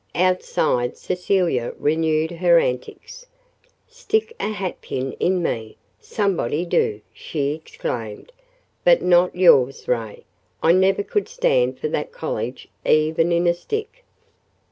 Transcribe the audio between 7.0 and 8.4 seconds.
she exclaimed.